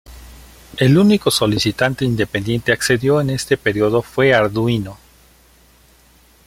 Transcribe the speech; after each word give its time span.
El 0.77 0.97
único 0.97 1.29
solicitante 1.29 2.05
independente 2.05 2.71
accedió 2.71 3.21
en 3.21 3.29
este 3.29 3.55
periodo 3.55 4.01
fue 4.01 4.33
Arduino. 4.33 4.97